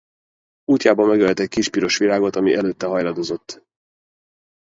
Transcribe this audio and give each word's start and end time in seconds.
Útjában 0.71 1.07
megölelt 1.07 1.39
egy 1.39 1.49
kis 1.49 1.69
piros 1.69 1.97
virágot, 1.97 2.35
amely 2.35 2.53
előtte 2.53 2.85
hajladozott. 2.85 3.63